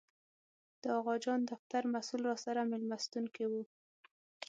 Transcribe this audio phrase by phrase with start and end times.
[0.81, 3.53] د اغاخان دفتر مسوول راسره مېلمستون کې و.